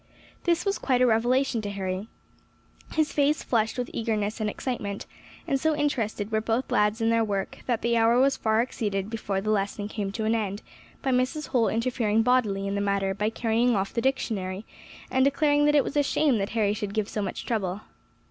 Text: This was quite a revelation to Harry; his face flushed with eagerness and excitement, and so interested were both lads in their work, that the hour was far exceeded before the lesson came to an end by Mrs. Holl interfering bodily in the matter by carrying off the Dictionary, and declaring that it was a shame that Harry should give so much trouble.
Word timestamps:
This 0.45 0.65
was 0.65 0.79
quite 0.79 0.99
a 0.99 1.05
revelation 1.05 1.61
to 1.61 1.69
Harry; 1.69 2.07
his 2.93 3.11
face 3.13 3.43
flushed 3.43 3.77
with 3.77 3.91
eagerness 3.93 4.41
and 4.41 4.49
excitement, 4.49 5.05
and 5.47 5.59
so 5.59 5.75
interested 5.75 6.31
were 6.31 6.41
both 6.41 6.71
lads 6.71 7.01
in 7.01 7.11
their 7.11 7.23
work, 7.23 7.59
that 7.67 7.83
the 7.83 7.95
hour 7.97 8.17
was 8.19 8.35
far 8.35 8.63
exceeded 8.63 9.11
before 9.11 9.41
the 9.41 9.51
lesson 9.51 9.87
came 9.87 10.11
to 10.13 10.25
an 10.25 10.33
end 10.33 10.63
by 11.03 11.11
Mrs. 11.11 11.49
Holl 11.49 11.67
interfering 11.67 12.23
bodily 12.23 12.65
in 12.65 12.73
the 12.73 12.81
matter 12.81 13.13
by 13.13 13.29
carrying 13.29 13.75
off 13.75 13.93
the 13.93 14.01
Dictionary, 14.01 14.65
and 15.11 15.23
declaring 15.23 15.65
that 15.65 15.75
it 15.75 15.83
was 15.83 15.95
a 15.95 16.01
shame 16.01 16.39
that 16.39 16.49
Harry 16.57 16.73
should 16.73 16.95
give 16.95 17.07
so 17.07 17.21
much 17.21 17.45
trouble. 17.45 17.81